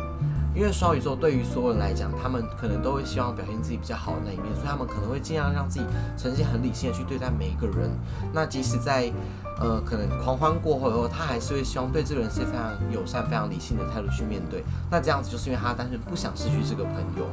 [0.59, 5.85] 因为双鱼座对于所有人来讲，他们可能都会希望表现自己比较好的那一面，所以他们可能会尽量让自己
[6.17, 7.89] 呈现很理性的去对待每一个人。
[8.33, 9.09] 那即使在
[9.57, 14.61] 呃可能狂欢过后以后，他还是会希望对这个人是非常友善、非常理性的态度去面对。
[14.91, 17.25] 那这样子就是因为他单纯不想失去这个朋友。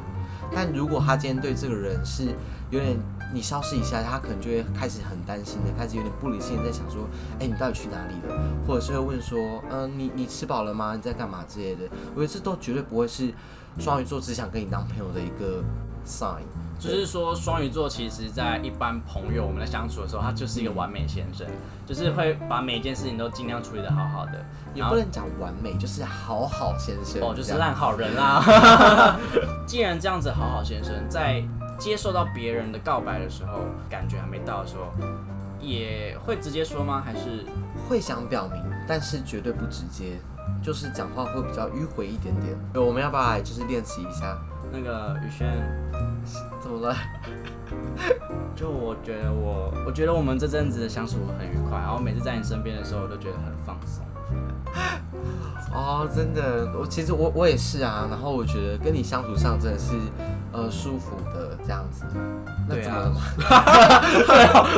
[0.54, 2.28] 但如果他今天对这个人是
[2.70, 2.96] 有点
[3.32, 7.09] 你消失一下，他可能就会开始很担心的，开始有点不理性的在想说，
[7.40, 8.40] 哎，你到底去哪里了？
[8.66, 9.38] 或者是会问说，
[9.70, 10.94] 嗯，你你吃饱了吗？
[10.94, 11.82] 你在干嘛之类的？
[12.14, 13.32] 我觉得这都绝对不会是
[13.78, 15.62] 双鱼座只想跟你当朋友的一个
[16.06, 16.42] sign。
[16.79, 21.47] 就是说，双鱼座其实在一般朋友我们在相处的时候，他就是一个完美先生，
[21.87, 24.33] 就是会把每一件事情都尽量处理的好好的。
[24.75, 27.23] 也不能讲完美，就是好好先生。
[27.23, 29.17] 哦，就是烂好人啦。
[29.67, 31.43] 既然这样子，好好先生在
[31.79, 34.93] 接受到别人的告白的时候，感觉还没到的时候，
[35.59, 37.03] 也会直接说吗？
[37.03, 37.47] 还是
[37.89, 40.19] 会想表明，但是绝对不直接，
[40.62, 42.55] 就是讲话会比较迂回一点点。
[42.75, 44.37] 我们要不要来就是练习一下？
[44.72, 45.48] 那个宇轩，
[46.61, 46.96] 怎么了？
[48.55, 54.05] 就我觉得我，我觉得我们这阵子的相处很愉快，然后每次在你身边的时候，我都觉得很放松。
[55.72, 59.94] 哦，真的，我其实我我也是啊，然后我觉得跟你相处上真的是
[60.52, 62.05] 呃舒服的这样子。
[62.68, 63.11] 对啊，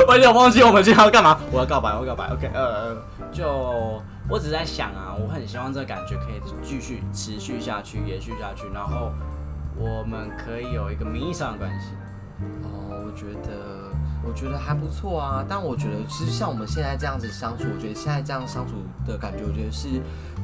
[0.07, 1.39] 我有点忘记我们今天要干嘛。
[1.51, 2.31] 我要告白，我要告白。
[2.33, 2.95] OK，呃，
[3.31, 3.47] 就
[4.29, 9.11] 我只是在想啊，我很希望这个感觉可以继续持续下去，延续下去，然后
[9.79, 11.87] 我们可以有一个名义上的关系。
[12.63, 13.79] 哦，我觉得。
[14.21, 18.73] 我觉得还不错啊，但我觉得其实像我们现在这样子相处，我觉得现在这样相处
[19.07, 19.87] 的感觉，我觉得是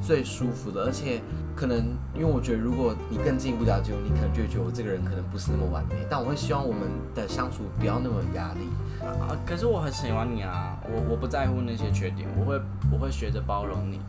[0.01, 0.85] 最舒服的。
[0.85, 1.21] 而且
[1.55, 5.95] 可能因为我觉得，如果你更进一步了解我，你可能就会觉得我这个人可能不是那么完美。
[6.09, 8.69] 但我会希望我们的相处不要那么有压力
[9.03, 9.35] 啊。
[9.45, 12.59] 可是我很喜欢你啊，我我不在乎那些缺点，我会
[12.93, 13.99] 我会学着包容你。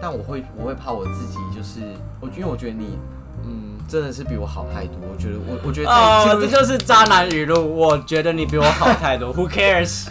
[0.00, 1.80] 但我会我会怕我自己，就是
[2.20, 2.98] 我因为我觉得你。
[3.44, 4.96] 嗯，真的是比我好太多。
[5.12, 7.76] 我觉得，我 我觉得，哦，这就是渣男语录。
[7.76, 9.34] 我觉得你比我好太多。
[9.34, 10.08] Who cares？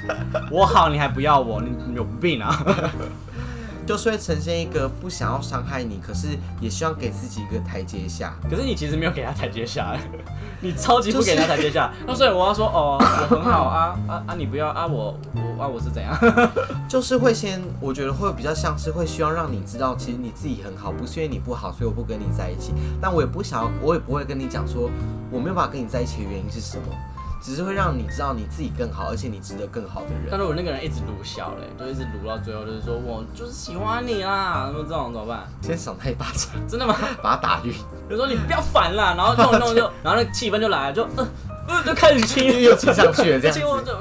[0.51, 1.61] 我好，你还不要我？
[1.61, 2.63] 你有病啊！
[3.89, 6.27] 就是会呈现一个不想要伤害你，可是
[6.61, 8.35] 也希望给自己一个台阶下。
[8.47, 9.97] 可是你其实没有给他台阶下，
[10.61, 11.91] 你超级不给他台阶下。
[12.05, 12.99] 那所以我要说，哦，
[13.31, 14.35] 我很好啊 啊啊！
[14.37, 16.15] 你不要啊我我啊我是怎样？
[16.87, 22.71] 就是会先，我觉得会比较像是会希望让你知道，其实你自己很好，不是因为你不好，所以我不跟你在一起。
[23.01, 24.87] 但我也不想要，我也不会跟你讲说
[25.31, 26.83] 我没有办法跟你在一起的原因是什么。
[27.41, 30.27] 只是会让你知道你自己更好，而且你值得更好的人。
[30.29, 35.47] 但如果那个人一直撸笑嘞，就一直撸到最后，就是说我就是喜欢你啦，那么这种怎么办？
[35.61, 36.95] 先赏他一巴掌，真的吗？
[37.23, 37.73] 把他打晕。
[38.09, 41.27] 就说你不要烦啦，然后弄弄就， 然后那气氛就来了，就呃
[41.67, 43.57] 呃就开始亲，又亲上去了，这样。
[43.57, 43.93] 亲我就，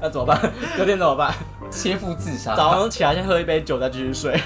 [0.00, 0.38] 那怎么办？
[0.76, 1.34] 隔天怎么办？
[1.70, 2.54] 切腹自杀。
[2.54, 4.38] 早上起来先喝一杯酒，再继续睡。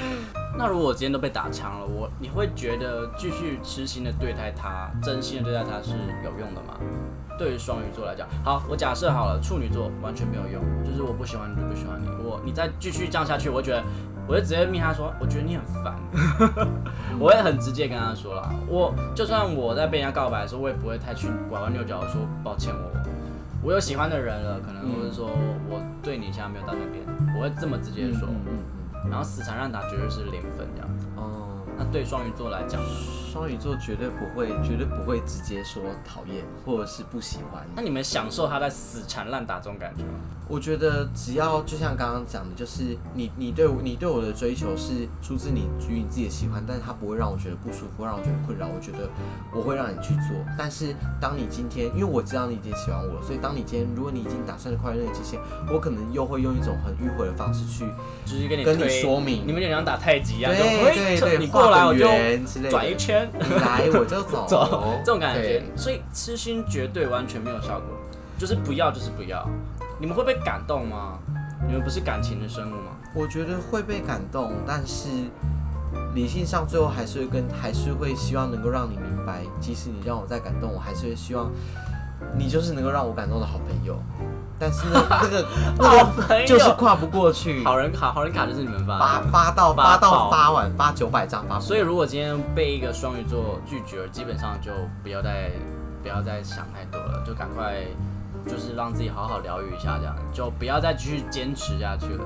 [0.59, 5.91] 那如果我今天都被打枪了，我你会觉得继续痴心的对待他，真心的对待他是
[6.25, 6.77] 有用的吗？
[7.38, 13.83] 对于双鱼座来讲，好，我假设好了，处女座完全没有用，就是我不喜欢你就不喜欢你，我你再继续这样下去，我觉得
[14.27, 15.96] 我就直接命他说，我觉得你很烦，
[17.20, 22.90] 我会很直接跟他说啦，我就算我在被人家告白的时候，我也不会太去拐弯抹角的说抱歉我。
[23.62, 25.29] 我有喜欢的人了，可能或者说
[25.68, 27.05] 我对你现在没有到那边，
[27.37, 28.29] 我会这么直接说，
[29.11, 31.07] 然后死缠烂打绝对是零分这样子。
[31.16, 31.42] 哦。
[31.77, 32.81] 那对双鱼座来讲，
[33.37, 37.62] 双鱼座绝对不会，绝对不会直接说讨厌或者是不喜欢。
[37.75, 40.12] 那你们享受他在死缠烂打这种感觉吗？
[40.49, 48.66] 我觉得只要就像刚刚讲的，就是你你对我你对我的追求是出自你于你自己的喜欢，但是他不会让我觉得不舒服，让我觉得困扰。
[48.68, 49.11] 我觉得
[49.53, 50.37] 我会让你去做。
[50.57, 55.38] 但是当你今天，因为我知道你已经喜欢我了，所以当你今天如果你已经打算跨越那个极限，
[55.70, 57.85] 我可能又会用一种很迂回的方式去，
[58.25, 62.07] 就是跟你跟你说明，你们就像打太极一样，对对对，你过来我就
[62.70, 63.26] 转一圈，
[63.61, 65.62] 来我就走， 走这种感觉。
[65.77, 67.89] 所以痴心绝对完全没有效果，
[68.39, 69.49] 就是不要就是不要。
[69.99, 71.19] 你们会被感动吗？
[71.67, 72.93] 你们不是感情的生物吗？
[73.15, 75.09] 我觉得会被感动，但是
[76.15, 81.51] 理性上最后还是会跟，还是会希望能够让你明白，即使你让我再感动，我还是会希望
[82.37, 83.99] 你就是能够让我感动的好朋友。
[84.59, 87.64] 但是呢， 那个就是跨不过去。
[87.64, 91.59] 好人卡，好人卡就是你们发发发到发到发完发九百张发。
[91.61, 94.71] 所以如果今天被一个双鱼座拒绝，基本上就
[95.03, 95.51] 不要再
[96.03, 97.83] 不要再想太多了，就赶快。
[98.47, 102.25] 就是让自己好好疗愈一下，这样就不要再继续坚持下去了。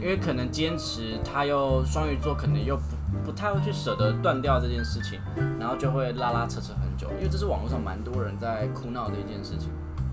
[0.00, 2.82] 因为可能坚持，他又双鱼座可能又不
[3.24, 5.18] 不太会去舍得断掉这件事情，
[5.58, 9.68] 然后就会拉拉扯扯很久，因为这是网络上蛮多人在哭闹的一件事情，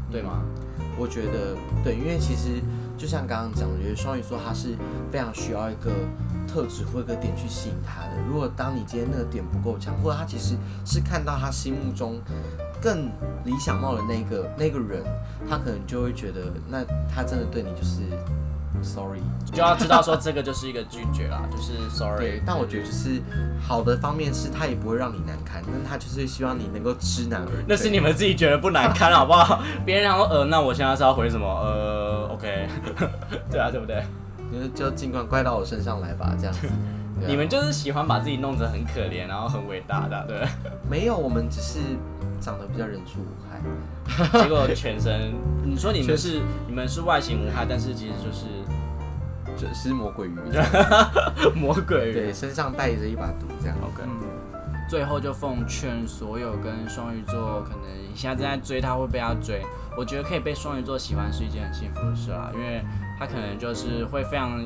[0.09, 0.41] 对吗？
[0.97, 2.61] 我觉得对，因为其实
[2.97, 4.75] 就像刚刚讲的，我觉得双鱼座他是
[5.11, 5.91] 非常需要一个
[6.47, 8.21] 特质或一个点去吸引他的。
[8.29, 12.19] 如果当你今天那个点不够强，或者他其实是看到他心目中
[12.81, 13.07] 更
[13.43, 15.03] 理想貌的那个那个人，
[15.49, 18.01] 他可能就会觉得，那他真的对你就是
[18.83, 19.19] sorry，
[19.51, 22.43] 就要知道说这个就是一个拒绝啦， 就是 sorry 对。。
[22.45, 23.21] 但我觉得就是
[23.65, 27.55] 好的方面是，他也不会让你难堪，但他就是希望你能够知难而退。
[27.67, 29.61] 那是你们自己觉得不难堪，好不好？
[29.85, 31.47] 别人然后，呃，那我现在是要回什么？
[31.47, 32.67] 呃，OK，
[33.49, 34.03] 对啊，对不对？
[34.51, 36.67] 就是就尽管怪到我身上来吧，这样子。
[36.67, 36.73] 啊
[37.25, 40.45] 你们就是喜欢把自己弄得很可怜，然后很伟大的，对。
[40.89, 41.79] 没有，我们只是
[42.43, 43.61] 长得比较人畜无害。
[44.43, 48.45] 结果全身，你说你们是你们是外形无害，但是其实就是
[49.55, 50.35] 就是魔鬼鱼，
[51.55, 52.13] 魔鬼鱼。
[52.13, 53.77] 对，身上带着一把毒，这样。
[53.81, 54.03] OK，
[54.89, 57.81] 最后就奉劝所有跟双鱼座可能
[58.13, 59.61] 现在正在追他会被他追，
[59.97, 62.83] 我觉得可以被双鱼座喜欢是一件很幸福的事啦，因为
[63.17, 64.61] 他可能就是会非常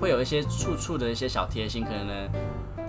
[0.00, 2.28] 会有一些处处的一些小贴心，可能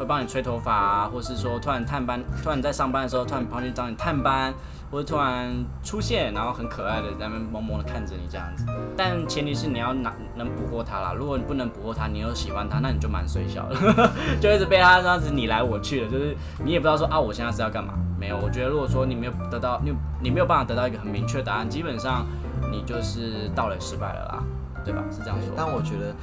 [0.01, 4.53] 会帮你吹头发啊，或是说突然探班，突然在上班的时候突然跑去找你探班，
[4.91, 5.49] 或者突然
[5.83, 8.65] 出现，然后很可爱的在那边萌萌的看着你这样子。
[8.97, 13.75] 但前提是你要拿能捕获他啦，如果你不能捕获他，你又喜欢他，那你就蛮衰小的，
[14.41, 16.35] 就一直被他这样子你来我去的，就是
[16.65, 17.93] 你也不知道说啊我现在是要干嘛。
[18.19, 22.23] 没有，我觉得如果说你没有得到你你没有办法得到一个很明确的答案，基本上
[22.71, 24.43] 你就是到了失败了啦，
[24.85, 25.01] 对吧？
[25.09, 25.51] 是这样说。
[25.57, 26.13] 但我觉得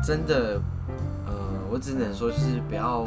[0.00, 0.60] 真的，
[1.26, 1.32] 呃，
[1.68, 3.04] 我只能说就是不要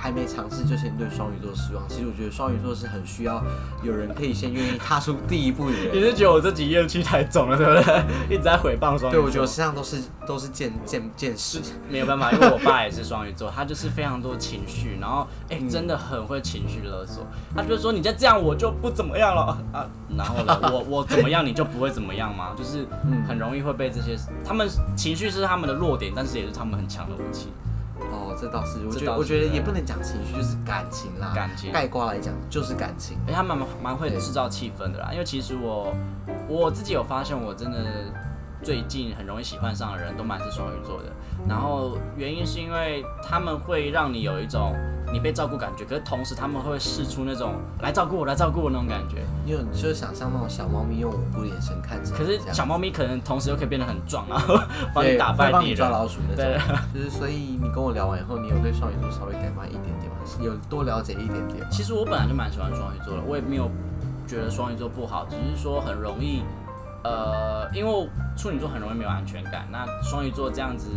[0.00, 1.86] 还没尝试就先对双鱼座失望。
[1.86, 3.42] 其实我觉得双鱼座是很需要
[3.82, 6.00] 有人可以先愿意踏出第一步的人你。
[6.00, 8.34] 是觉得我这几怨气太重了，对不对？
[8.34, 9.10] 一直在诽谤双鱼座。
[9.10, 11.60] 对，我觉得我身上都是都是见见见识。
[11.90, 17.26] 没有办法，因为我爸也是双鱼座，他就是非常多情绪，然后哎、嗯真的很会情绪勒索。
[17.54, 19.86] 他就说你再这样我就不怎么样了 啊，
[20.16, 22.54] 然后呢，我我怎么样你就不会怎么样吗？
[22.56, 27.48] 就是嗯很容易会被这些，他们情绪是他们的弱点，但是也是他们很强的武器。
[28.10, 31.32] 哦，这倒是，我觉得我觉得也不能讲情绪，就是感情啦。
[31.34, 33.16] 感情概括来讲就是感情。
[33.26, 35.92] 哎、他们蛮蛮会制造气氛的啦，因为其实我
[36.48, 37.78] 我自己有发现，我真的
[38.62, 41.10] 最近很容易喜欢上的人都蛮是双鱼座的。
[41.48, 44.74] 然后原因是因为他们会让你有一种
[45.12, 49.24] 你被照顾感觉，可是同时他们会试出那种来照顾我、来照顾我那种感觉。
[49.44, 54.58] 你有就是想象那种小猫咪用无辜的眼神看着你，可是小猫咪可能同时又可以变得很壮，然后
[54.94, 55.78] 帮你打败会帮你敌人。
[55.78, 56.76] 抓老鼠那对种。
[56.94, 60.16] 就是所以你跟我聊完以后，你有对双鱼座稍微改观一点点吗？
[60.40, 61.66] 有多了解一点点？
[61.70, 63.70] 其实我本来就蛮喜欢双鱼座的，我也没有
[64.26, 66.42] 觉得双鱼座不好，只是说很容易，
[67.02, 70.88] 呃，因为处女座很容易没有安全感，那双鱼座这样子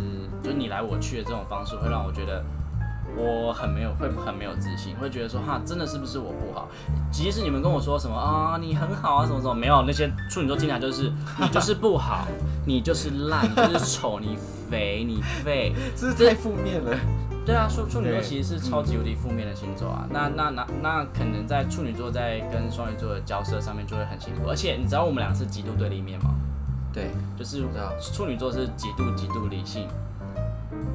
[0.42, 2.44] 就你来我去的这种方式，会让我觉得
[3.16, 6.68] 我很没有会很没有自信，会觉得说哈，真的是不是我不好？
[7.10, 12.26] 即使你们跟我说什么啊，你很好啊，什么什么，没有那些处女座经常就是你就是不好，
[12.66, 14.36] 你就是烂，你就是丑，你
[14.70, 16.96] 肥，你废， 这是太负面了。
[17.46, 20.06] 对啊，处处女座其实是超级无敌负面的星座啊。
[20.10, 26.30] 那那那那可能在处女座在跟双鱼座的交涉上面就会很辛苦，而且你知道我们俩是极度对立面吗？
[26.90, 27.62] 对，就是
[28.12, 29.86] 处女座是极度极度理性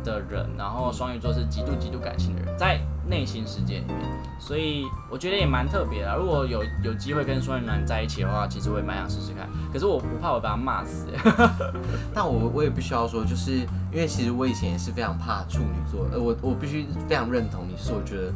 [0.03, 3.97] 的人，然后双鱼座是极度极度感性的人，在内心世界里面，
[4.39, 6.15] 所以我觉得也蛮特别的。
[6.17, 9.49] 如果有有机会跟双鱼男在一起的话，其实我也蛮想试试看。
[9.73, 11.49] 可是我不怕我把他骂死、欸，
[12.13, 13.51] 但我我也必须要说，就是
[13.91, 18.33] 因为其实我以前也是非常怕处女座，呃，我我必须非常认同你，是我觉得。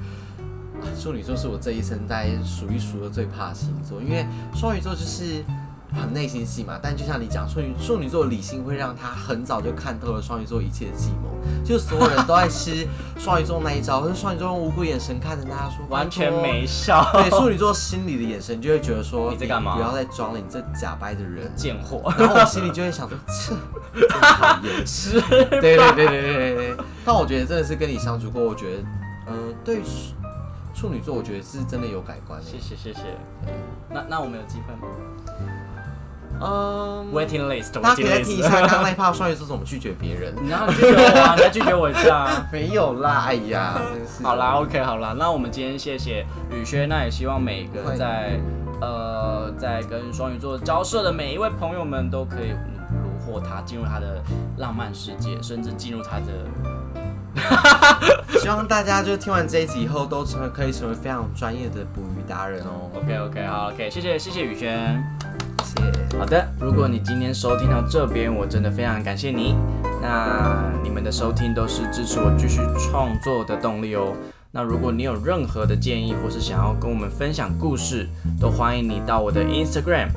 [0.99, 5.41] 处女座是我这一生在数一数二最怕星座，因为双鱼座就是
[5.93, 6.79] 很内心戏嘛。
[6.81, 11.29] 但就像你讲，处女处女座的理性会让他很早就看透了双鱼座一切的计谋，
[11.63, 21.51] 就所有人都在吃双鱼座那一招，就是双鱼座用无辜眼神看着大家说，完全没笑，对，处女座心里的眼神就会觉得说你在干嘛不要再装了，你这假掰的人。
[21.55, 23.53] 贱货，然后我心里就会想说， 切，
[23.93, 24.85] 真讨厌。
[24.87, 26.77] 是对对对对对对对。
[27.05, 28.83] 但我觉得真的是跟你相处过，我觉得，
[29.27, 29.83] 嗯、对于
[30.73, 32.45] 处女座，我觉得是真的有改观的。
[32.45, 33.01] 谢谢谢谢。
[33.89, 34.93] 那那我们有机会吗
[36.41, 40.33] 嗯，？Waiting list，大家可以 waiting 再 list 听一下刚刚那一趴 双鱼座怎么拒绝别人。
[40.41, 41.35] 你要拒绝我啊！
[41.35, 42.45] 你再拒绝我一次啊！
[42.51, 44.23] 没有啦，哎呀，真是。
[44.23, 48.39] 好啦，OK，好啦，那我们今天谢谢宇轩，那也希望每个在
[48.81, 54.21] 呃在跟双鱼座交涉的每一位朋友们都可以虏获他，进入他的
[54.57, 56.25] 浪漫世界，甚至进入他的
[58.39, 62.91] 希望大家就听完这一集以后，都成为可以成为非常专业的捕鱼达人哦。
[62.95, 65.01] OK OK 好 OK，谢谢谢谢宇轩。
[66.17, 69.55] 好的，如果你今天收听到这边，我真的非常感谢你。
[70.01, 74.13] 那你们的收听都是支持我继续创作的动力哦。
[74.51, 78.07] 那如果你有任何的建议，或是想要跟我们分享故事，
[78.39, 80.09] 都欢迎你到我的 Instagram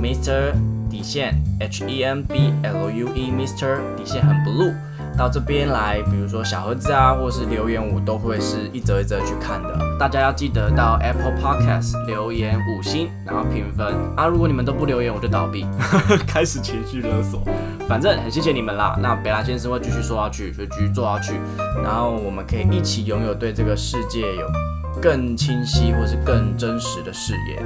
[0.00, 0.52] Mister
[0.90, 4.72] 底线 H E M B L U E Mister 底线很 blue
[5.16, 9.78] 到这边来，比如说小盒子啊，或是留言，我都会是一则一则去看的。
[9.98, 13.86] 大家要记得到 Apple Podcast 留言五星，然后评分
[14.16, 14.26] 啊。
[14.26, 15.66] 如果你们都不留言，我就倒闭，
[16.26, 17.42] 开始情绪勒索。
[17.88, 18.98] 反正很谢谢你们啦。
[19.00, 21.34] 那北兰先生会继续说下去，就继续做下去，
[21.84, 24.50] 然后我们可以一起拥有对这个世界有
[25.00, 27.62] 更清晰或是更真实的视野。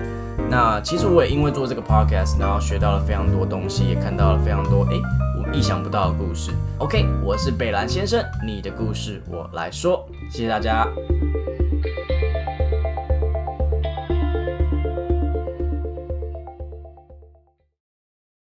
[0.51, 6.51] 那其实我也因为做这个 podcast，然后学到了非常多东西，也看到了非常多诶我意想不到的故事。
[6.79, 10.87] OK，我是北兰先生，你的故事我来说，谢谢大家。